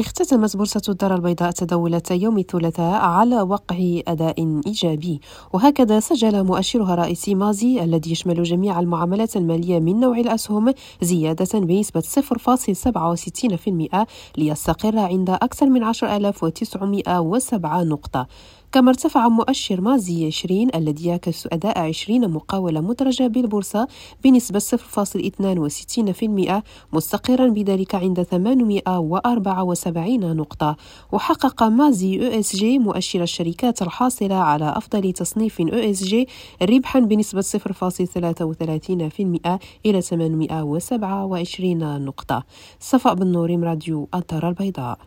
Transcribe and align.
اختتمت 0.00 0.56
بورصة 0.56 0.82
الدار 0.88 1.14
البيضاء 1.14 1.50
تداولات 1.50 2.10
يوم 2.10 2.38
الثلاثاء 2.38 2.94
على 2.94 3.42
وقع 3.42 4.00
أداء 4.08 4.60
إيجابي. 4.66 5.20
وهكذا 5.52 6.00
سجل 6.00 6.44
مؤشرها 6.44 6.94
الرئيسي 6.94 7.34
مازي 7.34 7.84
الذي 7.84 8.12
يشمل 8.12 8.42
جميع 8.42 8.80
المعاملات 8.80 9.36
المالية 9.36 9.78
من 9.78 10.00
نوع 10.00 10.18
الأسهم 10.18 10.74
زيادة 11.02 11.60
بنسبة 11.60 12.00
0.66% 12.00 14.06
ليستقر 14.38 14.98
عند 14.98 15.30
أكثر 15.30 15.66
من 15.66 15.82
10907 15.82 17.82
نقطة. 17.82 18.26
كما 18.72 18.88
ارتفع 18.88 19.28
مؤشر 19.28 19.80
مازي 19.80 20.26
20 20.26 20.68
الذي 20.74 21.08
يعكس 21.08 21.48
أداء 21.52 21.78
20 21.78 22.30
مقاولة 22.30 22.80
مدرجة 22.80 23.26
بالبورصة 23.26 23.88
بنسبة 24.24 24.58
0.62% 24.58 26.62
مستقرا 26.92 27.48
بذلك 27.48 27.94
عند 27.94 28.22
874 28.22 30.36
نقطة. 30.36 30.76
وحقق 31.12 31.62
مازي 31.62 32.26
ESG 32.26 32.78
مؤشر 32.78 33.22
الشركات 33.22 33.82
الحاصلة 33.82 34.34
على 34.34 34.72
أفضل 34.76 35.12
تصنيف 35.12 35.60
ESG 35.60 36.28
ربحا 36.62 37.00
بنسبة 37.00 37.40
0.33% 37.40 39.58
إلى 39.86 40.00
827 40.00 42.04
نقطة. 42.04 42.44
صفاء 42.80 43.14
بن 43.14 43.26
نوريم 43.26 43.64
راديو 43.64 44.08
الدار 44.14 44.48
البيضاء. 44.48 44.98